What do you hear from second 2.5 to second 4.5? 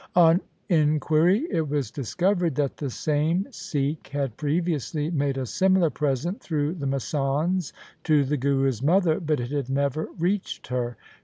that the same Sikh had